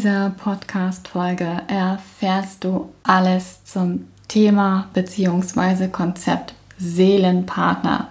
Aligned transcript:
dieser 0.00 0.30
Podcast-Folge 0.30 1.60
erfährst 1.68 2.64
du 2.64 2.88
alles 3.02 3.62
zum 3.64 4.06
Thema 4.28 4.88
bzw. 4.94 5.88
Konzept 5.88 6.54
Seelenpartner 6.78 8.08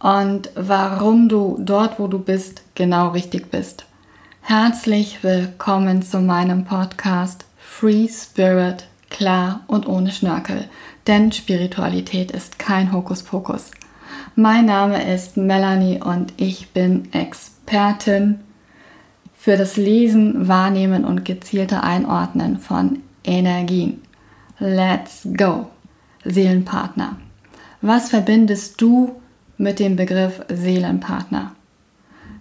und 0.00 0.50
warum 0.56 1.28
du 1.28 1.56
dort, 1.60 2.00
wo 2.00 2.08
du 2.08 2.18
bist, 2.18 2.62
genau 2.74 3.10
richtig 3.10 3.48
bist. 3.48 3.84
Herzlich 4.40 5.22
willkommen 5.22 6.02
zu 6.02 6.18
meinem 6.18 6.64
Podcast 6.64 7.44
Free 7.58 8.08
Spirit, 8.08 8.88
klar 9.08 9.60
und 9.68 9.86
ohne 9.86 10.10
Schnörkel, 10.10 10.64
denn 11.06 11.30
Spiritualität 11.30 12.32
ist 12.32 12.58
kein 12.58 12.92
Hokuspokus. 12.92 13.70
Mein 14.34 14.66
Name 14.66 15.14
ist 15.14 15.36
Melanie 15.36 16.02
und 16.02 16.32
ich 16.38 16.70
bin 16.70 17.12
Expertin 17.12 18.40
für 19.48 19.56
das 19.56 19.78
Lesen, 19.78 20.46
Wahrnehmen 20.46 21.06
und 21.06 21.24
gezielte 21.24 21.82
Einordnen 21.82 22.58
von 22.58 22.98
Energien. 23.24 24.02
Let's 24.58 25.26
go! 25.38 25.70
Seelenpartner. 26.22 27.16
Was 27.80 28.10
verbindest 28.10 28.78
du 28.78 29.22
mit 29.56 29.78
dem 29.78 29.96
Begriff 29.96 30.42
Seelenpartner? 30.50 31.52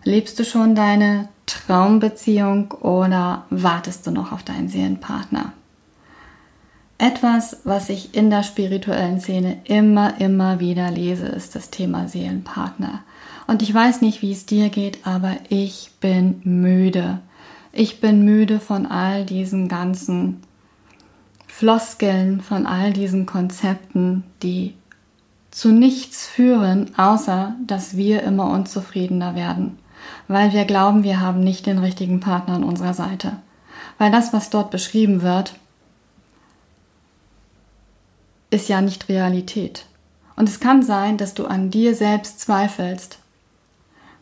Lebst 0.03 0.37
du 0.37 0.43
schon 0.43 0.75
deine 0.75 1.29
Traumbeziehung 1.45 2.71
oder 2.71 3.45
wartest 3.51 4.05
du 4.05 4.11
noch 4.11 4.33
auf 4.33 4.43
deinen 4.43 4.67
Seelenpartner? 4.67 5.53
Etwas, 7.07 7.61
was 7.63 7.87
ich 7.87 8.15
in 8.15 8.29
der 8.29 8.43
spirituellen 8.43 9.21
Szene 9.21 9.61
immer, 9.63 10.19
immer 10.19 10.59
wieder 10.59 10.91
lese, 10.91 11.27
ist 11.27 11.55
das 11.55 11.69
Thema 11.69 12.09
Seelenpartner. 12.09 12.99
Und 13.47 13.61
ich 13.61 13.73
weiß 13.73 14.01
nicht, 14.01 14.21
wie 14.21 14.33
es 14.33 14.45
dir 14.45 14.67
geht, 14.67 15.07
aber 15.07 15.37
ich 15.47 15.91
bin 16.01 16.41
müde. 16.43 17.19
Ich 17.71 18.01
bin 18.01 18.25
müde 18.25 18.59
von 18.59 18.85
all 18.85 19.23
diesen 19.23 19.69
ganzen 19.69 20.41
Floskeln, 21.47 22.41
von 22.41 22.65
all 22.65 22.91
diesen 22.91 23.25
Konzepten, 23.25 24.25
die 24.43 24.73
zu 25.49 25.69
nichts 25.69 26.27
führen, 26.27 26.91
außer 26.97 27.55
dass 27.65 27.95
wir 27.95 28.21
immer 28.23 28.51
unzufriedener 28.51 29.33
werden, 29.33 29.79
weil 30.27 30.51
wir 30.51 30.65
glauben, 30.65 31.03
wir 31.03 31.21
haben 31.21 31.39
nicht 31.39 31.67
den 31.67 31.77
richtigen 31.77 32.19
Partner 32.19 32.55
an 32.55 32.65
unserer 32.65 32.93
Seite. 32.93 33.37
Weil 33.97 34.11
das, 34.11 34.33
was 34.33 34.49
dort 34.49 34.71
beschrieben 34.71 35.21
wird, 35.21 35.55
ist 38.49 38.69
ja 38.69 38.81
nicht 38.81 39.09
Realität. 39.09 39.85
Und 40.35 40.47
es 40.47 40.59
kann 40.59 40.83
sein, 40.83 41.17
dass 41.17 41.33
du 41.33 41.45
an 41.45 41.71
dir 41.71 41.95
selbst 41.95 42.39
zweifelst, 42.39 43.19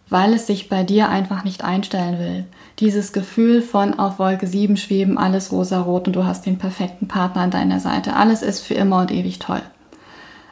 weil 0.09 0.33
es 0.33 0.47
sich 0.47 0.69
bei 0.69 0.83
dir 0.83 1.09
einfach 1.09 1.43
nicht 1.43 1.63
einstellen 1.63 2.19
will. 2.19 2.45
Dieses 2.79 3.11
Gefühl 3.11 3.61
von 3.61 3.97
auf 3.99 4.19
Wolke 4.19 4.47
7 4.47 4.77
schweben, 4.77 5.17
alles 5.17 5.51
rosarot 5.51 6.07
und 6.07 6.15
du 6.15 6.25
hast 6.25 6.45
den 6.45 6.57
perfekten 6.57 7.07
Partner 7.07 7.41
an 7.41 7.51
deiner 7.51 7.79
Seite. 7.79 8.15
Alles 8.15 8.41
ist 8.41 8.61
für 8.61 8.75
immer 8.75 9.01
und 9.01 9.11
ewig 9.11 9.39
toll. 9.39 9.61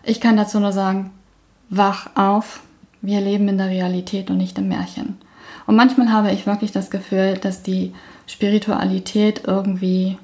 Ich 0.03 0.19
kann 0.19 0.35
dazu 0.35 0.59
nur 0.59 0.73
sagen, 0.73 1.11
wach 1.69 2.09
auf. 2.15 2.61
Wir 3.01 3.21
leben 3.21 3.47
in 3.47 3.57
der 3.57 3.69
Realität 3.69 4.29
und 4.29 4.37
nicht 4.37 4.57
im 4.57 4.67
Märchen. 4.67 5.17
Und 5.65 5.75
manchmal 5.75 6.11
habe 6.11 6.31
ich 6.31 6.45
wirklich 6.45 6.71
das 6.71 6.89
Gefühl, 6.89 7.37
dass 7.37 7.63
die 7.63 7.93
Spiritualität 8.27 9.43
irgendwie 9.45 10.17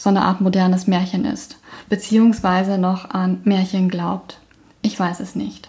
so 0.00 0.08
eine 0.08 0.22
Art 0.22 0.40
modernes 0.40 0.86
Märchen 0.86 1.26
ist, 1.26 1.58
beziehungsweise 1.90 2.78
noch 2.78 3.10
an 3.10 3.42
Märchen 3.44 3.90
glaubt. 3.90 4.40
Ich 4.80 4.98
weiß 4.98 5.20
es 5.20 5.34
nicht. 5.34 5.68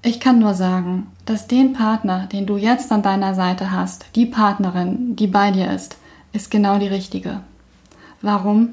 Ich 0.00 0.20
kann 0.20 0.38
nur 0.38 0.54
sagen, 0.54 1.08
dass 1.26 1.48
den 1.48 1.74
Partner, 1.74 2.26
den 2.26 2.46
du 2.46 2.56
jetzt 2.56 2.90
an 2.92 3.02
deiner 3.02 3.34
Seite 3.34 3.72
hast, 3.72 4.06
die 4.14 4.24
Partnerin, 4.24 5.16
die 5.16 5.26
bei 5.26 5.50
dir 5.50 5.70
ist, 5.70 5.98
ist 6.32 6.50
genau 6.50 6.78
die 6.78 6.86
richtige. 6.86 7.40
Warum? 8.22 8.70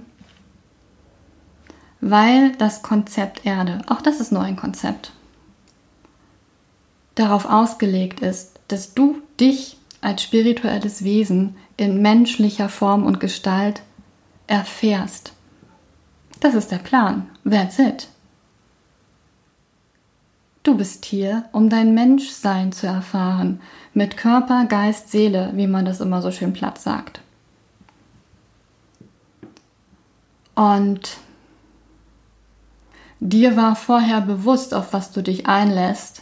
Weil 2.00 2.54
das 2.54 2.82
Konzept 2.82 3.46
Erde, 3.46 3.82
auch 3.88 4.02
das 4.02 4.22
ist 4.22 4.32
nur 4.32 4.44
ein 4.44 4.56
Konzept, 4.56 5.12
darauf 7.16 7.44
ausgelegt 7.44 8.22
ist, 8.22 8.62
dass 8.70 8.94
du 8.94 9.18
dich 9.42 9.78
als 10.00 10.24
spirituelles 10.24 11.04
Wesen 11.04 11.58
in 11.82 12.00
menschlicher 12.00 12.70
Form 12.70 13.08
und 13.08 13.20
Gestalt 13.20 13.82
erfährst. 14.46 15.34
Das 16.40 16.54
ist 16.54 16.72
der 16.72 16.78
Plan. 16.78 17.28
That's 17.44 17.80
it. 17.80 18.08
Du 20.62 20.78
bist 20.78 21.06
hier, 21.06 21.46
um 21.54 21.70
dein 21.70 21.96
Menschsein 21.96 22.72
zu 22.72 22.86
erfahren, 22.86 23.62
mit 23.96 24.16
Körper, 24.16 24.66
Geist, 24.66 25.10
Seele, 25.10 25.54
wie 25.56 25.66
man 25.66 25.86
das 25.86 26.02
immer 26.02 26.22
so 26.22 26.30
schön 26.30 26.54
platt 26.54 26.78
sagt. 26.78 27.20
Und 30.54 31.18
dir 33.20 33.58
war 33.58 33.76
vorher 33.76 34.22
bewusst, 34.22 34.76
auf 34.76 34.94
was 34.94 35.12
du 35.12 35.24
dich 35.24 35.48
einlässt. 35.48 36.22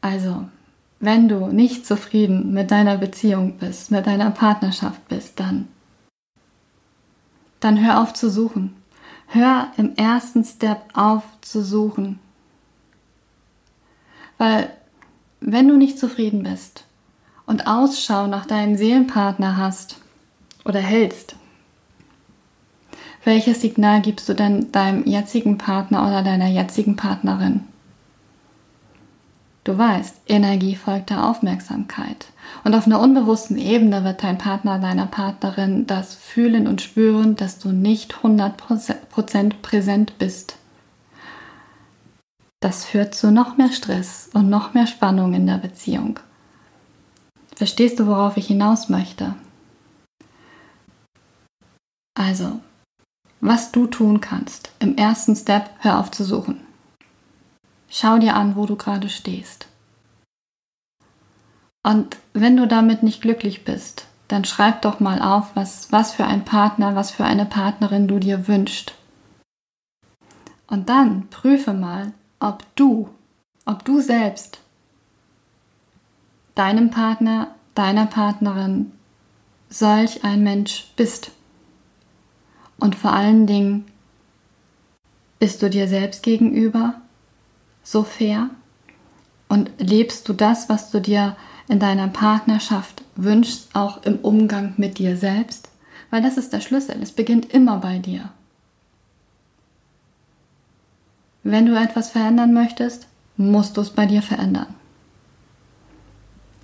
Also, 0.00 0.48
wenn 1.00 1.28
du 1.28 1.46
nicht 1.46 1.86
zufrieden 1.86 2.52
mit 2.52 2.70
deiner 2.70 2.98
Beziehung 2.98 3.58
bist, 3.58 3.90
mit 3.90 4.06
deiner 4.06 4.30
Partnerschaft 4.30 5.06
bist, 5.08 5.38
dann 5.38 5.68
dann 7.60 7.84
hör 7.84 8.00
auf 8.00 8.14
zu 8.14 8.30
suchen. 8.30 8.76
Hör 9.26 9.72
im 9.76 9.96
ersten 9.96 10.44
Step 10.44 10.80
auf 10.94 11.24
zu 11.40 11.62
suchen. 11.62 12.18
Weil 14.38 14.70
wenn 15.40 15.68
du 15.68 15.76
nicht 15.76 15.98
zufrieden 15.98 16.44
bist 16.44 16.84
und 17.46 17.66
Ausschau 17.66 18.26
nach 18.26 18.46
deinem 18.46 18.76
Seelenpartner 18.76 19.56
hast 19.56 19.96
oder 20.64 20.80
hältst, 20.80 21.36
welches 23.24 23.60
Signal 23.60 24.00
gibst 24.00 24.28
du 24.28 24.34
dann 24.34 24.72
deinem 24.72 25.04
jetzigen 25.04 25.58
Partner 25.58 26.06
oder 26.06 26.22
deiner 26.22 26.48
jetzigen 26.48 26.96
Partnerin? 26.96 27.67
Du 29.68 29.76
weißt, 29.76 30.22
Energie 30.28 30.76
folgt 30.76 31.10
der 31.10 31.26
Aufmerksamkeit. 31.26 32.28
Und 32.64 32.74
auf 32.74 32.86
einer 32.86 33.00
unbewussten 33.00 33.58
Ebene 33.58 34.02
wird 34.02 34.22
dein 34.22 34.38
Partner, 34.38 34.78
deiner 34.78 35.04
Partnerin 35.04 35.86
das 35.86 36.14
fühlen 36.14 36.66
und 36.66 36.80
spüren, 36.80 37.36
dass 37.36 37.58
du 37.58 37.68
nicht 37.68 38.14
100% 38.14 39.52
präsent 39.60 40.16
bist. 40.16 40.56
Das 42.60 42.86
führt 42.86 43.14
zu 43.14 43.30
noch 43.30 43.58
mehr 43.58 43.70
Stress 43.70 44.30
und 44.32 44.48
noch 44.48 44.72
mehr 44.72 44.86
Spannung 44.86 45.34
in 45.34 45.46
der 45.46 45.58
Beziehung. 45.58 46.18
Verstehst 47.54 48.00
du, 48.00 48.06
worauf 48.06 48.38
ich 48.38 48.46
hinaus 48.46 48.88
möchte? 48.88 49.34
Also, 52.14 52.58
was 53.42 53.70
du 53.70 53.86
tun 53.86 54.22
kannst. 54.22 54.70
Im 54.78 54.96
ersten 54.96 55.36
Step, 55.36 55.68
hör 55.80 56.00
auf 56.00 56.10
zu 56.10 56.24
suchen. 56.24 56.67
Schau 57.88 58.18
dir 58.18 58.36
an, 58.36 58.56
wo 58.56 58.66
du 58.66 58.76
gerade 58.76 59.08
stehst. 59.08 59.66
Und 61.82 62.18
wenn 62.32 62.56
du 62.56 62.66
damit 62.66 63.02
nicht 63.02 63.22
glücklich 63.22 63.64
bist, 63.64 64.06
dann 64.28 64.44
schreib 64.44 64.82
doch 64.82 65.00
mal 65.00 65.22
auf, 65.22 65.56
was, 65.56 65.90
was 65.90 66.12
für 66.12 66.26
ein 66.26 66.44
Partner, 66.44 66.94
was 66.94 67.10
für 67.10 67.24
eine 67.24 67.46
Partnerin 67.46 68.08
du 68.08 68.18
dir 68.18 68.46
wünschst. 68.46 68.94
Und 70.66 70.90
dann 70.90 71.28
prüfe 71.28 71.72
mal, 71.72 72.12
ob 72.40 72.64
du, 72.76 73.08
ob 73.64 73.84
du 73.84 74.00
selbst 74.00 74.60
deinem 76.54 76.90
Partner, 76.90 77.54
deiner 77.74 78.06
Partnerin 78.06 78.92
solch 79.70 80.24
ein 80.24 80.42
Mensch 80.42 80.92
bist. 80.96 81.30
Und 82.78 82.96
vor 82.96 83.12
allen 83.12 83.46
Dingen, 83.46 83.86
bist 85.38 85.62
du 85.62 85.70
dir 85.70 85.88
selbst 85.88 86.22
gegenüber 86.22 87.00
so 87.90 88.02
fair? 88.02 88.50
Und 89.48 89.70
lebst 89.78 90.28
du 90.28 90.34
das, 90.34 90.68
was 90.68 90.90
du 90.90 91.00
dir 91.00 91.36
in 91.68 91.78
deiner 91.78 92.08
Partnerschaft 92.08 93.02
wünschst, 93.16 93.74
auch 93.74 94.02
im 94.02 94.16
Umgang 94.18 94.74
mit 94.76 94.98
dir 94.98 95.16
selbst? 95.16 95.70
Weil 96.10 96.22
das 96.22 96.36
ist 96.36 96.52
der 96.52 96.60
Schlüssel. 96.60 97.02
Es 97.02 97.12
beginnt 97.12 97.52
immer 97.52 97.78
bei 97.78 97.98
dir. 97.98 98.30
Wenn 101.42 101.66
du 101.66 101.74
etwas 101.80 102.10
verändern 102.10 102.52
möchtest, 102.52 103.06
musst 103.36 103.76
du 103.76 103.80
es 103.80 103.90
bei 103.90 104.04
dir 104.04 104.20
verändern. 104.20 104.74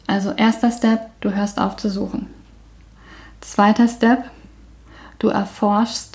Also 0.06 0.32
erster 0.32 0.70
Step, 0.70 1.11
du 1.20 1.35
hörst 1.35 1.59
auf 1.59 1.77
zu 1.77 1.88
suchen. 1.88 2.29
Zweiter 3.41 3.88
Step, 3.88 4.31
du 5.19 5.29
erforschst 5.29 6.14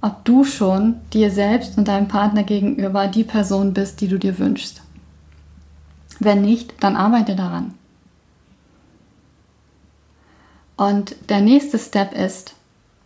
ob 0.00 0.24
du 0.24 0.44
schon 0.44 0.96
dir 1.12 1.30
selbst 1.30 1.76
und 1.76 1.88
deinem 1.88 2.08
Partner 2.08 2.42
gegenüber 2.42 3.08
die 3.08 3.24
Person 3.24 3.74
bist, 3.74 4.00
die 4.00 4.08
du 4.08 4.18
dir 4.18 4.38
wünschst. 4.38 4.82
Wenn 6.20 6.42
nicht, 6.42 6.74
dann 6.80 6.96
arbeite 6.96 7.36
daran. 7.36 7.74
Und 10.76 11.16
der 11.28 11.40
nächste 11.40 11.78
Step 11.78 12.12
ist, 12.14 12.54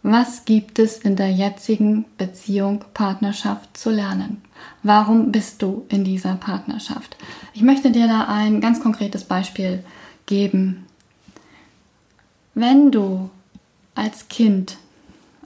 Was 0.05 0.45
gibt 0.45 0.81
es 0.81 0.99
in 0.99 1.15
der 1.15 1.31
jetzigen 1.31 2.05
Beziehung, 2.19 2.85
Partnerschaft 2.93 3.77
zu 3.77 3.91
lernen? 3.91 4.43
Warum 4.83 5.31
bist 5.31 5.63
du 5.63 5.87
in 5.89 6.03
dieser 6.03 6.35
Partnerschaft? 6.35 7.17
Ich 7.55 7.63
möchte 7.63 7.93
dir 7.93 8.09
da 8.09 8.27
ein 8.27 8.61
ganz 8.61 8.81
konkretes 8.81 9.23
Beispiel 9.23 9.85
geben. 10.27 10.87
Wenn 12.55 12.91
du 12.91 13.31
als 13.95 14.27
Kind 14.27 14.77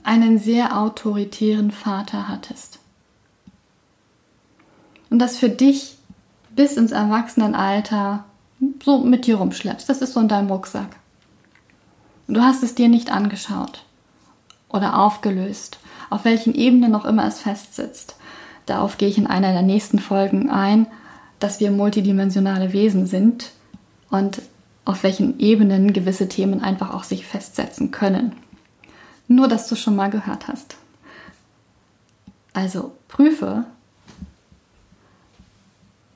einen 0.03 0.39
sehr 0.39 0.77
autoritären 0.77 1.71
Vater 1.71 2.27
hattest 2.27 2.79
und 5.09 5.19
das 5.19 5.37
für 5.37 5.49
dich 5.49 5.97
bis 6.55 6.77
ins 6.77 6.91
Erwachsenenalter 6.91 8.25
so 8.83 8.99
mit 8.99 9.27
dir 9.27 9.35
rumschleppst, 9.37 9.87
das 9.87 10.01
ist 10.01 10.13
so 10.13 10.19
in 10.19 10.27
deinem 10.27 10.49
Rucksack. 10.49 10.95
Du 12.27 12.41
hast 12.41 12.63
es 12.63 12.75
dir 12.75 12.89
nicht 12.89 13.11
angeschaut 13.11 13.83
oder 14.69 14.99
aufgelöst, 14.99 15.79
auf 16.09 16.25
welchen 16.25 16.53
Ebenen 16.55 16.91
noch 16.91 17.05
immer 17.05 17.25
es 17.25 17.39
festsitzt. 17.39 18.15
Darauf 18.65 18.97
gehe 18.97 19.07
ich 19.07 19.17
in 19.17 19.27
einer 19.27 19.53
der 19.53 19.61
nächsten 19.61 19.99
Folgen 19.99 20.49
ein, 20.49 20.87
dass 21.39 21.59
wir 21.59 21.71
multidimensionale 21.71 22.73
Wesen 22.73 23.05
sind 23.05 23.51
und 24.09 24.41
auf 24.83 25.03
welchen 25.03 25.39
Ebenen 25.39 25.93
gewisse 25.93 26.27
Themen 26.27 26.61
einfach 26.61 26.93
auch 26.93 27.03
sich 27.03 27.25
festsetzen 27.25 27.91
können. 27.91 28.33
Nur, 29.27 29.47
dass 29.47 29.67
du 29.67 29.75
schon 29.75 29.95
mal 29.95 30.09
gehört 30.09 30.47
hast. 30.47 30.77
Also 32.53 32.93
prüfe, 33.07 33.65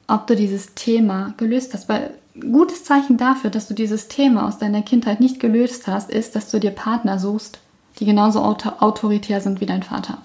ob 0.07 0.27
du 0.27 0.35
dieses 0.35 0.73
Thema 0.73 1.33
gelöst 1.37 1.73
hast, 1.73 1.87
weil 1.87 2.15
gutes 2.39 2.83
Zeichen 2.83 3.17
dafür, 3.17 3.49
dass 3.49 3.67
du 3.67 3.73
dieses 3.73 4.07
Thema 4.07 4.47
aus 4.47 4.57
deiner 4.57 4.81
Kindheit 4.81 5.19
nicht 5.19 5.39
gelöst 5.39 5.87
hast, 5.87 6.09
ist, 6.09 6.35
dass 6.35 6.49
du 6.49 6.59
dir 6.59 6.71
Partner 6.71 7.19
suchst, 7.19 7.59
die 7.99 8.05
genauso 8.05 8.41
autoritär 8.43 9.41
sind 9.41 9.61
wie 9.61 9.65
dein 9.65 9.83
Vater. 9.83 10.17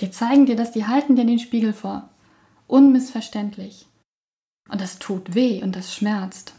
Die 0.00 0.10
zeigen 0.10 0.46
dir 0.46 0.56
das, 0.56 0.72
die 0.72 0.86
halten 0.86 1.16
dir 1.16 1.24
den 1.24 1.38
Spiegel 1.38 1.72
vor. 1.72 2.08
Unmissverständlich. 2.66 3.86
Und 4.68 4.80
das 4.80 4.98
tut 4.98 5.34
weh 5.34 5.62
und 5.62 5.76
das 5.76 5.94
schmerzt. 5.94 6.54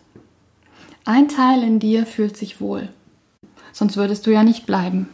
Ein 1.03 1.27
Teil 1.27 1.63
in 1.63 1.79
dir 1.79 2.05
fühlt 2.05 2.37
sich 2.37 2.61
wohl. 2.61 2.89
Sonst 3.75 3.97
würdest 3.97 4.25
du 4.25 4.31
ja 4.31 4.43
nicht 4.43 4.65
bleiben. 4.65 5.09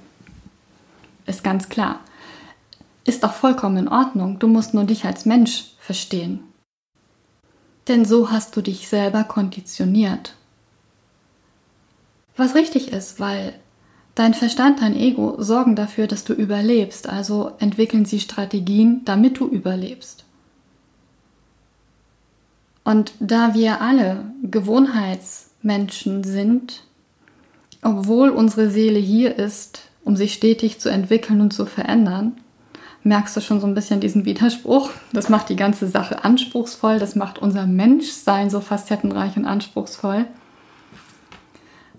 Ist 1.26 1.44
ganz 1.44 1.68
klar. 1.68 2.00
Ist 3.06 3.26
auch 3.26 3.34
vollkommen 3.34 3.78
in 3.78 3.88
Ordnung. 3.88 4.38
Du 4.38 4.48
musst 4.48 4.76
nur 4.76 4.84
dich 4.84 5.04
als 5.06 5.26
Mensch 5.26 5.72
verstehen. 5.80 6.42
Denn 7.88 8.06
so 8.06 8.30
hast 8.30 8.56
du 8.56 8.62
dich 8.62 8.88
selber 8.88 9.24
konditioniert. 9.24 10.36
Was 12.38 12.54
richtig 12.54 12.92
ist, 12.92 13.20
weil 13.20 13.56
Dein 14.14 14.34
Verstand, 14.34 14.82
dein 14.82 14.96
Ego 14.96 15.42
sorgen 15.42 15.76
dafür, 15.76 16.06
dass 16.06 16.26
du 16.26 16.34
überlebst, 16.34 17.08
also 17.08 17.54
entwickeln 17.60 18.04
sie 18.04 18.20
Strategien, 18.20 19.06
damit 19.06 19.40
du 19.40 19.48
überlebst. 19.48 20.26
Und 22.84 23.14
da 23.22 23.54
wir 23.54 23.80
alle 23.80 24.26
Gewohnheitsmenschen 24.44 26.26
sind, 26.26 26.84
obwohl 27.82 28.30
unsere 28.30 28.70
Seele 28.70 29.00
hier 29.00 29.38
ist, 29.38 29.90
um 30.04 30.16
sich 30.16 30.34
stetig 30.34 30.80
zu 30.80 30.90
entwickeln 30.90 31.42
und 31.42 31.54
zu 31.54 31.66
verändern, 31.66 32.38
merkst 33.04 33.36
du 33.36 33.42
schon 33.42 33.60
so 33.60 33.68
ein 33.68 33.74
bisschen 33.74 34.00
diesen 34.00 34.26
Widerspruch. 34.26 34.92
Das 35.14 35.30
macht 35.30 35.50
die 35.50 35.56
ganze 35.56 35.88
Sache 35.88 36.24
anspruchsvoll, 36.24 37.00
das 37.00 37.16
macht 37.16 37.40
unser 37.40 37.66
Menschsein 37.66 38.50
so 38.50 38.60
facettenreich 38.60 39.38
und 39.38 39.46
anspruchsvoll 39.46 40.26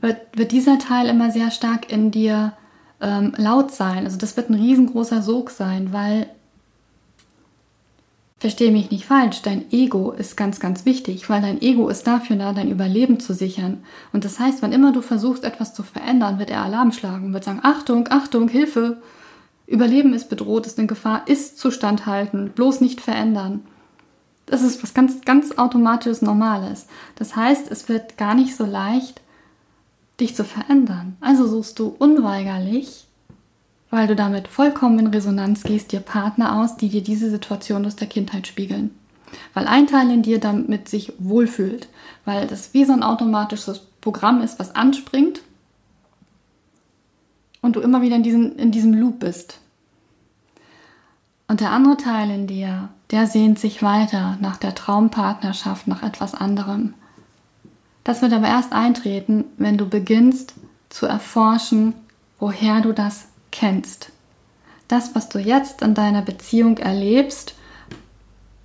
wird, 0.02 0.19
wird 0.37 0.52
dieser 0.52 0.79
Teil 0.79 1.08
immer 1.08 1.31
sehr 1.31 1.50
stark 1.50 1.90
in 1.90 2.11
dir 2.11 2.52
ähm, 3.00 3.32
laut 3.37 3.73
sein. 3.73 4.05
Also 4.05 4.19
das 4.19 4.37
wird 4.37 4.50
ein 4.50 4.55
riesengroßer 4.55 5.23
Sog 5.23 5.50
sein, 5.50 5.93
weil, 5.93 6.26
verstehe 8.43 8.73
mich 8.73 8.91
nicht 8.91 9.05
falsch, 9.05 9.41
dein 9.43 9.71
Ego 9.71 10.11
ist 10.11 10.37
ganz, 10.37 10.59
ganz 10.59 10.85
wichtig, 10.85 11.31
weil 11.31 11.41
dein 11.41 11.62
Ego 11.62 11.89
ist 11.89 12.09
dafür 12.09 12.35
da, 12.35 12.53
dein 12.53 12.73
Überleben 12.73 13.21
zu 13.21 13.35
sichern. 13.35 13.85
Und 14.12 14.25
das 14.25 14.41
heißt, 14.41 14.62
wann 14.62 14.73
immer 14.73 14.91
du 14.91 15.00
versuchst, 15.00 15.44
etwas 15.44 15.75
zu 15.75 15.85
verändern, 15.85 16.41
wird 16.41 16.50
er 16.50 16.62
Alarm 16.62 16.91
schlagen 16.91 17.27
und 17.27 17.33
wird 17.35 17.44
sagen, 17.44 17.61
Achtung, 17.62 18.09
Achtung, 18.11 18.49
Hilfe, 18.49 19.00
Überleben 19.69 20.12
ist 20.12 20.29
bedroht, 20.29 20.67
ist 20.67 20.81
in 20.81 20.89
Gefahr, 20.89 21.23
ist 21.29 21.56
Zustand 21.56 22.05
halten, 22.06 22.50
bloß 22.53 22.81
nicht 22.81 23.00
verändern. 23.00 23.65
Das 24.47 24.62
ist 24.62 24.83
was 24.83 24.93
ganz, 24.93 25.21
ganz 25.25 25.56
automatisches 25.56 26.21
Normales. 26.21 26.89
Das 27.15 27.37
heißt, 27.37 27.71
es 27.71 27.89
wird 27.89 28.19
gar 28.19 28.35
nicht 28.35 28.56
so 28.56 28.67
leicht, 28.67 29.21
dich 30.19 30.35
zu 30.35 30.44
verändern. 30.44 31.17
Also 31.21 31.47
suchst 31.47 31.79
du 31.79 31.94
unweigerlich, 31.97 33.06
weil 33.93 34.06
du 34.06 34.17
damit 34.17 34.49
vollkommen 34.49 34.99
in 34.99 35.06
Resonanz 35.09 35.65
gehst, 35.65 35.93
dir 35.93 36.00
Partner 36.00 36.59
aus, 36.59 36.79
die 36.79 36.89
dir 36.89 37.03
diese 37.03 37.29
Situation 37.29 37.85
aus 37.85 37.94
der 37.94 38.09
Kindheit 38.09 38.47
spiegeln. 38.47 38.91
Weil 39.53 39.67
ein 39.67 39.87
Teil 39.87 40.11
in 40.11 40.23
dir 40.23 40.41
damit 40.41 40.89
sich 40.89 41.12
wohlfühlt, 41.19 41.89
weil 42.25 42.47
das 42.47 42.73
wie 42.73 42.87
so 42.87 42.94
ein 42.94 43.03
automatisches 43.03 43.81
Programm 44.00 44.41
ist, 44.41 44.59
was 44.59 44.75
anspringt 44.75 45.43
und 47.61 47.77
du 47.77 47.81
immer 47.81 48.00
wieder 48.00 48.17
in, 48.17 48.23
diesen, 48.23 48.56
in 48.56 48.71
diesem 48.71 48.94
Loop 48.94 49.21
bist. 49.21 49.59
Und 51.47 51.61
der 51.61 51.71
andere 51.71 51.99
Teil 51.99 52.31
in 52.31 52.47
dir, 52.47 52.89
der 53.11 53.27
sehnt 53.27 53.59
sich 53.59 53.83
weiter 53.83 54.39
nach 54.41 54.56
der 54.56 54.75
Traumpartnerschaft, 54.75 55.87
nach 55.87 56.03
etwas 56.03 56.35
anderem. 56.35 56.94
Das 58.05 58.23
wird 58.23 58.33
aber 58.33 58.49
erst 58.49 58.73
eintreten, 58.73 59.44
wenn 59.59 59.77
du 59.77 59.87
beginnst 59.87 60.55
zu 60.89 61.05
erforschen, 61.05 61.93
woher 62.39 62.81
du 62.81 62.94
das 62.94 63.29
kennst. 63.52 64.10
Das, 64.88 65.14
was 65.14 65.28
du 65.28 65.38
jetzt 65.38 65.82
in 65.82 65.94
deiner 65.94 66.22
Beziehung 66.22 66.78
erlebst, 66.78 67.54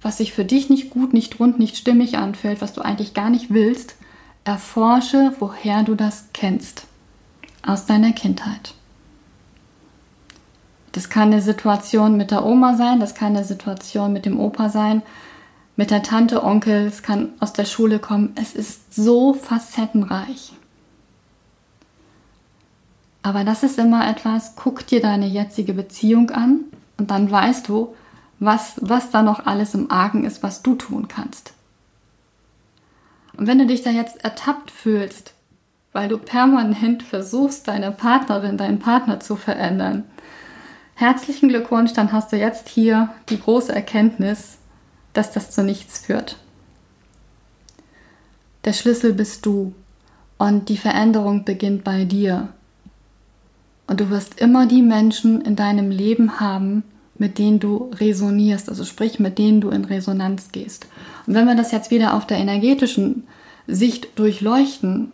was 0.01 0.17
sich 0.17 0.33
für 0.33 0.45
dich 0.45 0.69
nicht 0.69 0.89
gut, 0.89 1.13
nicht 1.13 1.39
rund, 1.39 1.59
nicht 1.59 1.77
stimmig 1.77 2.17
anfühlt, 2.17 2.61
was 2.61 2.73
du 2.73 2.81
eigentlich 2.81 3.13
gar 3.13 3.29
nicht 3.29 3.53
willst, 3.53 3.95
erforsche, 4.43 5.33
woher 5.39 5.83
du 5.83 5.95
das 5.95 6.25
kennst. 6.33 6.85
Aus 7.65 7.85
deiner 7.85 8.13
Kindheit. 8.13 8.73
Das 10.93 11.09
kann 11.09 11.31
eine 11.31 11.41
Situation 11.41 12.17
mit 12.17 12.31
der 12.31 12.45
Oma 12.45 12.75
sein, 12.75 12.99
das 12.99 13.13
kann 13.13 13.35
eine 13.35 13.45
Situation 13.45 14.13
mit 14.13 14.25
dem 14.25 14.39
Opa 14.39 14.69
sein, 14.69 15.03
mit 15.75 15.91
der 15.91 16.01
Tante, 16.01 16.43
Onkel, 16.43 16.87
es 16.87 17.03
kann 17.03 17.29
aus 17.39 17.53
der 17.53 17.65
Schule 17.65 17.99
kommen. 17.99 18.33
Es 18.35 18.55
ist 18.55 18.95
so 18.95 19.33
facettenreich. 19.33 20.53
Aber 23.27 23.43
das 23.43 23.61
ist 23.61 23.77
immer 23.77 24.09
etwas, 24.09 24.55
guck 24.55 24.87
dir 24.87 25.01
deine 25.01 25.27
jetzige 25.27 25.73
Beziehung 25.73 26.31
an 26.31 26.61
und 26.97 27.11
dann 27.11 27.29
weißt 27.29 27.67
du, 27.67 27.93
was, 28.39 28.75
was 28.77 29.11
da 29.11 29.21
noch 29.21 29.45
alles 29.45 29.73
im 29.73 29.91
Argen 29.91 30.23
ist, 30.23 30.43
was 30.43 30.63
du 30.63 30.75
tun 30.75 31.09
kannst. 31.09 31.51
Und 33.35 33.45
wenn 33.45 33.59
du 33.59 33.65
dich 33.65 33.81
da 33.81 33.89
jetzt 33.89 34.23
ertappt 34.23 34.71
fühlst, 34.71 35.33
weil 35.91 36.07
du 36.07 36.17
permanent 36.17 37.03
versuchst, 37.03 37.67
deine 37.67 37.91
Partnerin, 37.91 38.55
deinen 38.55 38.79
Partner 38.79 39.19
zu 39.19 39.35
verändern, 39.35 40.05
herzlichen 40.95 41.49
Glückwunsch, 41.49 41.91
dann 41.91 42.13
hast 42.13 42.31
du 42.31 42.37
jetzt 42.37 42.69
hier 42.69 43.09
die 43.27 43.41
große 43.41 43.75
Erkenntnis, 43.75 44.57
dass 45.11 45.33
das 45.33 45.51
zu 45.51 45.65
nichts 45.65 45.99
führt. 45.99 46.37
Der 48.63 48.71
Schlüssel 48.71 49.11
bist 49.11 49.45
du 49.45 49.73
und 50.37 50.69
die 50.69 50.77
Veränderung 50.77 51.43
beginnt 51.43 51.83
bei 51.83 52.05
dir. 52.05 52.53
Und 53.87 54.01
du 54.01 54.09
wirst 54.09 54.39
immer 54.39 54.65
die 54.65 54.81
Menschen 54.81 55.41
in 55.41 55.55
deinem 55.55 55.89
Leben 55.89 56.39
haben, 56.39 56.83
mit 57.17 57.37
denen 57.37 57.59
du 57.59 57.89
resonierst, 57.95 58.69
also 58.69 58.83
sprich, 58.83 59.19
mit 59.19 59.37
denen 59.37 59.61
du 59.61 59.69
in 59.69 59.85
Resonanz 59.85 60.51
gehst. 60.51 60.87
Und 61.25 61.33
wenn 61.33 61.47
wir 61.47 61.55
das 61.55 61.71
jetzt 61.71 61.89
wieder 61.89 62.13
auf 62.13 62.27
der 62.27 62.37
energetischen 62.37 63.23
Sicht 63.65 64.19
durchleuchten, 64.19 65.11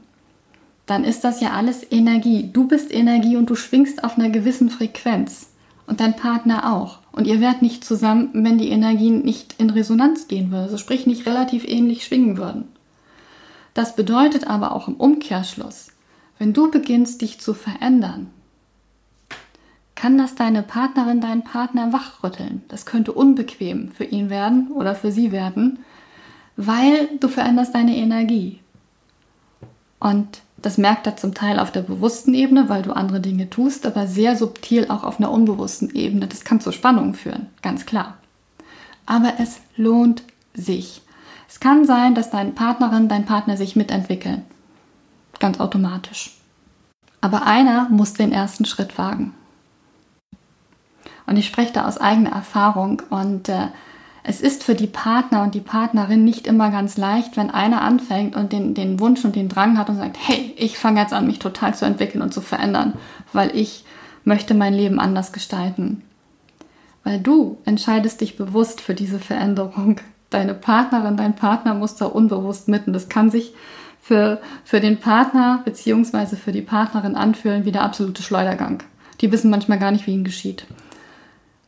dann 0.86 1.04
ist 1.04 1.24
das 1.24 1.40
ja 1.40 1.52
alles 1.52 1.86
Energie. 1.90 2.50
Du 2.52 2.68
bist 2.68 2.94
Energie 2.94 3.38
und 3.38 3.50
du 3.50 3.56
schwingst 3.56 4.04
auf 4.04 4.18
einer 4.18 4.30
gewissen 4.30 4.70
Frequenz 4.70 5.50
und 5.88 6.00
dein 6.00 6.16
Partner 6.16 6.74
auch. 6.74 7.00
Und 7.12 7.28
ihr 7.28 7.40
wärt 7.40 7.62
nicht 7.62 7.86
zusammen, 7.86 8.30
wenn 8.34 8.58
die 8.58 8.70
Energien 8.70 9.22
nicht 9.24 9.56
in 9.60 9.70
Resonanz 9.70 10.28
gehen 10.28 10.52
würden, 10.52 10.64
also 10.64 10.78
sprich 10.78 11.06
nicht 11.06 11.26
relativ 11.26 11.66
ähnlich 11.66 12.04
schwingen 12.04 12.38
würden. 12.38 12.66
Das 13.74 13.96
bedeutet 13.96 14.48
aber 14.48 14.74
auch 14.74 14.88
im 14.88 14.96
Umkehrschluss, 14.96 15.88
wenn 16.38 16.54
du 16.54 16.70
beginnst, 16.70 17.22
dich 17.22 17.40
zu 17.40 17.54
verändern, 17.54 18.30
kann 20.04 20.18
das 20.18 20.36
deine 20.36 20.64
Partnerin, 20.64 21.22
deinen 21.22 21.46
Partner 21.46 21.94
wachrütteln. 21.94 22.62
Das 22.68 22.86
könnte 22.86 23.14
unbequem 23.14 23.90
für 23.94 24.04
ihn 24.04 24.30
werden 24.30 24.68
oder 24.74 24.96
für 24.96 25.14
sie 25.14 25.32
werden, 25.32 25.80
weil 26.58 27.08
du 27.22 27.30
veränderst 27.30 27.74
deine 27.74 27.96
Energie. 27.96 28.60
Und 30.02 30.42
das 30.58 30.78
merkt 30.78 31.08
er 31.08 31.16
zum 31.16 31.34
Teil 31.34 31.58
auf 31.58 31.72
der 31.72 31.84
bewussten 31.84 32.34
Ebene, 32.34 32.68
weil 32.68 32.82
du 32.82 32.92
andere 32.92 33.22
Dinge 33.22 33.50
tust, 33.50 33.86
aber 33.88 34.06
sehr 34.06 34.36
subtil 34.36 34.88
auch 34.90 35.06
auf 35.06 35.20
einer 35.20 35.32
unbewussten 35.32 35.90
Ebene. 35.96 36.28
Das 36.28 36.44
kann 36.44 36.60
zu 36.60 36.74
Spannungen 36.74 37.14
führen, 37.14 37.48
ganz 37.62 37.86
klar. 37.86 38.18
Aber 39.06 39.36
es 39.40 39.62
lohnt 39.78 40.24
sich. 40.54 41.02
Es 41.48 41.62
kann 41.62 41.86
sein, 41.86 42.14
dass 42.14 42.30
deine 42.30 42.52
Partnerin, 42.52 43.08
dein 43.08 43.24
Partner 43.26 43.56
sich 43.56 43.78
mitentwickeln. 43.78 44.42
Ganz 45.40 45.62
automatisch. 45.62 46.36
Aber 47.22 47.44
einer 47.44 47.88
muss 47.88 48.12
den 48.12 48.34
ersten 48.34 48.66
Schritt 48.66 48.98
wagen. 48.98 49.34
Und 51.26 51.38
ich 51.38 51.48
spreche 51.48 51.74
da 51.74 51.88
aus 51.88 51.98
eigener 51.98 52.32
Erfahrung 52.32 53.02
und 53.10 53.50
äh, 53.50 53.68
es 54.24 54.40
ist 54.40 54.64
für 54.64 54.76
die 54.76 54.88
Partner 54.88 55.44
und 55.44 55.54
die 55.54 55.62
Partnerin 55.62 56.24
nicht 56.24 56.48
immer 56.48 56.72
ganz 56.72 56.96
leicht, 56.96 57.36
wenn 57.36 57.50
einer 57.50 57.82
anfängt 57.82 58.36
und 58.36 58.54
den, 58.54 58.74
den 58.74 59.00
Wunsch 59.00 59.26
und 59.26 59.36
den 59.36 59.50
Drang 59.50 59.78
hat 59.78 59.90
und 59.90 59.98
sagt, 59.98 60.18
hey, 60.20 60.54
ich 60.58 60.78
fange 60.78 61.02
jetzt 61.02 61.14
an, 61.14 61.28
mich 61.28 61.40
total 61.40 61.76
zu 61.76 61.86
entwickeln 61.86 62.22
und 62.22 62.34
zu 62.34 62.40
verändern, 62.40 62.94
weil 63.34 63.54
ich 63.56 63.84
möchte 64.24 64.54
mein 64.54 64.74
Leben 64.74 65.00
anders 65.00 65.34
gestalten. 65.34 66.04
Weil 67.04 67.20
du 67.20 67.58
entscheidest 67.66 68.22
dich 68.22 68.38
bewusst 68.38 68.80
für 68.80 68.94
diese 68.94 69.20
Veränderung. 69.20 70.00
Deine 70.30 70.54
Partnerin, 70.54 71.18
dein 71.18 71.36
Partner 71.36 71.74
muss 71.74 71.96
da 71.96 72.06
unbewusst 72.06 72.70
mitten. 72.70 72.94
Das 72.94 73.10
kann 73.10 73.30
sich 73.30 73.54
für, 74.02 74.40
für 74.64 74.80
den 74.80 75.00
Partner 75.00 75.62
bzw. 75.66 76.38
für 76.38 76.54
die 76.54 76.62
Partnerin 76.62 77.16
anfühlen 77.16 77.66
wie 77.66 77.74
der 77.74 77.84
absolute 77.84 78.24
Schleudergang. 78.24 78.84
Die 79.20 79.32
wissen 79.34 79.52
manchmal 79.52 79.80
gar 79.80 79.92
nicht, 79.92 80.08
wie 80.08 80.14
ihnen 80.14 80.24
geschieht. 80.24 80.66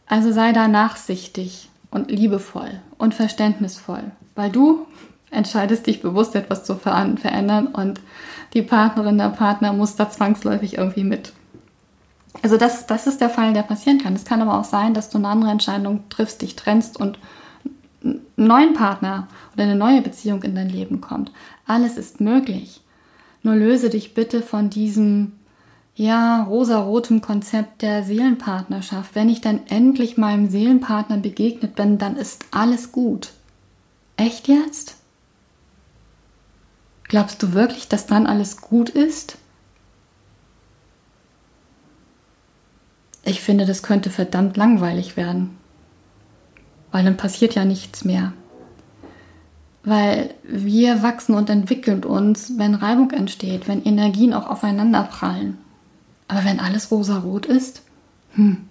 Also 0.08 0.32
sei 0.32 0.52
da 0.52 0.68
nachsichtig 0.68 1.70
und 1.92 2.12
liebevoll 2.12 2.80
und 2.98 3.14
verständnisvoll, 3.14 4.12
weil 4.36 4.52
du 4.52 4.86
entscheidest 5.32 5.88
dich 5.88 6.02
bewusst, 6.02 6.36
etwas 6.36 6.64
zu 6.64 6.76
verändern 6.76 7.68
und 7.68 8.00
die 8.54 8.62
Partnerin, 8.62 9.18
der 9.18 9.30
Partner 9.30 9.74
muss 9.74 9.96
da 9.96 10.10
zwangsläufig 10.10 10.78
irgendwie 10.78 11.04
mit. 11.04 11.34
Also 12.42 12.58
das, 12.58 12.86
das 12.86 13.08
ist 13.08 13.22
der 13.22 13.30
Fall, 13.30 13.54
der 13.54 13.64
passieren 13.64 14.00
kann. 14.00 14.14
Es 14.14 14.26
kann 14.26 14.42
aber 14.42 14.60
auch 14.60 14.64
sein, 14.64 14.94
dass 14.94 15.10
du 15.10 15.18
eine 15.18 15.28
andere 15.28 15.52
Entscheidung 15.52 16.04
triffst, 16.10 16.42
dich 16.42 16.56
trennst 16.56 17.00
und 17.00 17.18
einen 18.04 18.22
neuen 18.36 18.74
Partner 18.74 19.28
oder 19.54 19.64
eine 19.64 19.76
neue 19.76 20.02
Beziehung 20.02 20.44
in 20.44 20.56
dein 20.56 20.70
Leben 20.70 21.02
kommt. 21.02 21.32
Alles 21.66 21.98
ist 21.98 22.22
möglich. 22.22 22.82
Nur 23.42 23.56
löse 23.56 23.90
dich 23.90 24.14
bitte 24.14 24.42
von 24.42 24.70
diesem 24.70 25.34
ja, 25.96 26.44
rosarotem 26.44 27.22
Konzept 27.22 27.82
der 27.82 28.04
Seelenpartnerschaft. 28.04 29.16
Wenn 29.16 29.30
ich 29.30 29.40
dann 29.40 29.66
endlich 29.68 30.18
meinem 30.18 30.50
Seelenpartner 30.50 31.18
begegnet 31.18 31.75
bin, 31.75 31.98
dann 31.98 32.18
ist 32.18 32.46
alles 32.52 32.92
gut. 32.92 33.32
Echt 34.18 34.50
jetzt? 34.50 34.96
Glaubst 37.08 37.42
du 37.42 37.54
wirklich, 37.54 37.88
dass 37.88 38.08
dann 38.08 38.28
alles 38.28 38.60
gut 38.60 38.90
ist? 38.90 39.38
Ich 43.24 43.42
finde, 43.42 43.66
das 43.66 43.82
könnte 43.82 44.10
verdammt 44.10 44.58
langweilig 44.58 45.16
werden. 45.16 45.58
Weil 46.92 47.06
dann 47.06 47.18
passiert 47.18 47.56
ja 47.56 47.64
nichts 47.64 48.04
mehr. 48.04 48.34
Weil 49.84 50.34
wir 50.44 51.04
wachsen 51.04 51.36
und 51.36 51.50
entwickeln 51.50 52.04
uns, 52.04 52.58
wenn 52.58 52.75
Reibung 52.75 53.12
entsteht, 53.12 53.68
wenn 53.68 53.84
Energien 53.84 54.34
auch 54.34 54.48
aufeinander 54.48 55.04
prallen. 55.04 55.58
Aber 56.27 56.44
wenn 56.44 56.60
alles 56.60 56.91
rosarot 56.91 57.46
ist, 57.46 57.84
hm, 58.34 58.67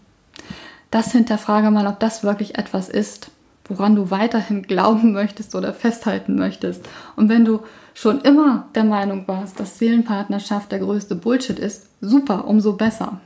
das 0.91 1.13
hinterfrage 1.13 1.71
mal, 1.71 1.87
ob 1.87 2.01
das 2.01 2.23
wirklich 2.23 2.59
etwas 2.59 2.89
ist, 2.89 3.31
woran 3.67 3.97
du 3.97 4.11
weiterhin 4.11 4.63
glauben 4.63 5.13
möchtest 5.13 5.55
oder 5.55 5.73
festhalten 5.73 6.37
möchtest. 6.37 6.89
Und 7.17 7.29
wenn 7.29 7.45
du 7.45 7.61
schon 7.95 8.21
immer 8.21 8.69
der 8.75 8.85
Meinung 8.85 9.27
warst, 9.27 9.59
dass 9.59 9.79
Seelenpartnerschaft 9.79 10.71
der 10.71 10.81
größte 10.81 11.15
Bullshit 11.15 11.59
ist, 11.59 11.87
super, 12.01 12.47
umso 12.47 12.75
besser. 12.75 13.21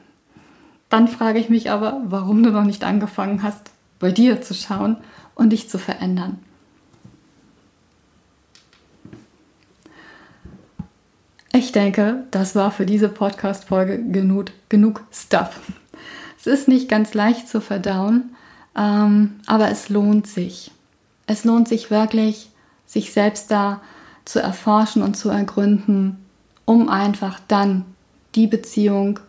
Dann 0.88 1.08
frage 1.08 1.38
ich 1.38 1.48
mich 1.48 1.70
aber, 1.70 2.00
warum 2.06 2.42
du 2.42 2.50
noch 2.50 2.64
nicht 2.64 2.84
angefangen 2.84 3.42
hast, 3.42 3.70
bei 3.98 4.12
dir 4.12 4.40
zu 4.40 4.54
schauen 4.54 4.96
und 5.34 5.50
dich 5.50 5.68
zu 5.68 5.78
verändern. 5.78 6.38
Ich 11.52 11.72
denke, 11.72 12.24
das 12.30 12.54
war 12.54 12.70
für 12.70 12.84
diese 12.84 13.08
Podcast-Folge 13.08 14.02
genug, 14.02 14.46
genug 14.68 15.02
Stuff. 15.10 15.60
Es 16.38 16.46
ist 16.46 16.68
nicht 16.68 16.88
ganz 16.88 17.14
leicht 17.14 17.48
zu 17.48 17.60
verdauen, 17.60 18.34
ähm, 18.76 19.40
aber 19.46 19.70
es 19.70 19.88
lohnt 19.88 20.26
sich. 20.26 20.70
Es 21.26 21.44
lohnt 21.44 21.68
sich 21.68 21.90
wirklich, 21.90 22.50
sich 22.86 23.12
selbst 23.12 23.50
da 23.50 23.80
zu 24.24 24.40
erforschen 24.40 25.02
und 25.02 25.16
zu 25.16 25.30
ergründen, 25.30 26.18
um 26.64 26.88
einfach 26.88 27.40
dann 27.48 27.84
die 28.34 28.46
Beziehung 28.46 29.20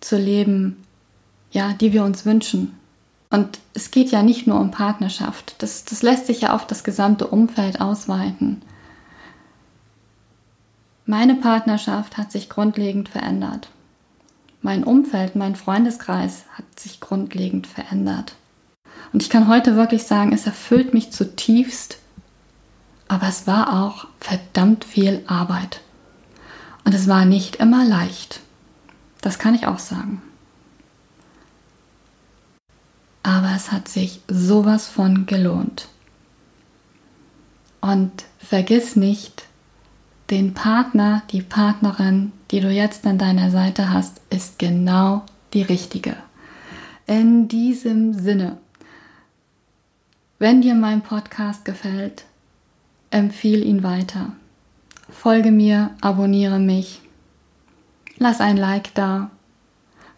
zu 0.00 0.16
leben, 0.16 0.84
ja, 1.50 1.72
die 1.72 1.92
wir 1.92 2.04
uns 2.04 2.26
wünschen. 2.26 2.76
Und 3.30 3.58
es 3.74 3.90
geht 3.90 4.10
ja 4.10 4.22
nicht 4.22 4.46
nur 4.46 4.60
um 4.60 4.70
Partnerschaft. 4.70 5.54
Das, 5.58 5.84
das 5.84 6.02
lässt 6.02 6.26
sich 6.26 6.42
ja 6.42 6.54
auf 6.54 6.66
das 6.66 6.84
gesamte 6.84 7.26
Umfeld 7.28 7.80
ausweiten. 7.80 8.62
Meine 11.06 11.34
Partnerschaft 11.34 12.16
hat 12.16 12.32
sich 12.32 12.48
grundlegend 12.48 13.10
verändert. 13.10 13.68
Mein 14.62 14.84
Umfeld, 14.84 15.36
mein 15.36 15.54
Freundeskreis 15.54 16.44
hat 16.56 16.80
sich 16.80 17.00
grundlegend 17.00 17.66
verändert. 17.66 18.36
Und 19.12 19.22
ich 19.22 19.28
kann 19.28 19.48
heute 19.48 19.76
wirklich 19.76 20.04
sagen, 20.04 20.32
es 20.32 20.46
erfüllt 20.46 20.94
mich 20.94 21.12
zutiefst, 21.12 21.98
aber 23.06 23.28
es 23.28 23.46
war 23.46 23.84
auch 23.84 24.06
verdammt 24.18 24.84
viel 24.86 25.22
Arbeit. 25.26 25.82
Und 26.84 26.94
es 26.94 27.06
war 27.06 27.26
nicht 27.26 27.56
immer 27.56 27.84
leicht. 27.84 28.40
Das 29.20 29.38
kann 29.38 29.54
ich 29.54 29.66
auch 29.66 29.78
sagen. 29.78 30.22
Aber 33.22 33.52
es 33.54 33.72
hat 33.72 33.88
sich 33.88 34.22
sowas 34.28 34.88
von 34.88 35.26
gelohnt. 35.26 35.88
Und 37.82 38.24
vergiss 38.38 38.96
nicht, 38.96 39.44
den 40.30 40.54
Partner, 40.54 41.22
die 41.30 41.42
Partnerin, 41.42 42.32
die 42.50 42.60
du 42.60 42.70
jetzt 42.70 43.06
an 43.06 43.18
deiner 43.18 43.50
Seite 43.50 43.90
hast, 43.90 44.22
ist 44.30 44.58
genau 44.58 45.24
die 45.52 45.60
richtige. 45.62 46.16
In 47.06 47.48
diesem 47.48 48.14
Sinne, 48.14 48.56
wenn 50.38 50.62
dir 50.62 50.74
mein 50.74 51.02
Podcast 51.02 51.64
gefällt, 51.64 52.24
empfehle 53.10 53.64
ihn 53.64 53.82
weiter. 53.82 54.32
Folge 55.10 55.50
mir, 55.50 55.90
abonniere 56.00 56.58
mich, 56.58 57.02
lass 58.16 58.40
ein 58.40 58.56
Like 58.56 58.94
da. 58.94 59.30